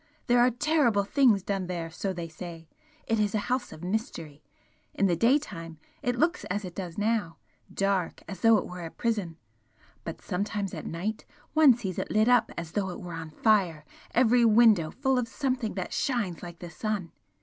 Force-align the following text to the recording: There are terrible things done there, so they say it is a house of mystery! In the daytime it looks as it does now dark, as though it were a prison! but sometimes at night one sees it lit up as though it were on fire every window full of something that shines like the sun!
There 0.25 0.39
are 0.39 0.49
terrible 0.49 1.03
things 1.03 1.43
done 1.43 1.67
there, 1.67 1.91
so 1.91 2.11
they 2.11 2.27
say 2.27 2.67
it 3.05 3.19
is 3.19 3.35
a 3.35 3.49
house 3.53 3.71
of 3.71 3.83
mystery! 3.83 4.41
In 4.95 5.05
the 5.05 5.15
daytime 5.15 5.77
it 6.01 6.15
looks 6.15 6.43
as 6.45 6.65
it 6.65 6.73
does 6.73 6.97
now 6.97 7.37
dark, 7.71 8.23
as 8.27 8.39
though 8.39 8.57
it 8.57 8.65
were 8.65 8.83
a 8.83 8.89
prison! 8.89 9.37
but 10.03 10.19
sometimes 10.19 10.73
at 10.73 10.87
night 10.87 11.25
one 11.53 11.75
sees 11.75 11.99
it 11.99 12.09
lit 12.09 12.27
up 12.27 12.51
as 12.57 12.71
though 12.71 12.89
it 12.89 12.99
were 12.99 13.13
on 13.13 13.29
fire 13.29 13.85
every 14.09 14.43
window 14.43 14.89
full 14.89 15.19
of 15.19 15.27
something 15.27 15.75
that 15.75 15.93
shines 15.93 16.41
like 16.41 16.57
the 16.57 16.71
sun! 16.71 17.11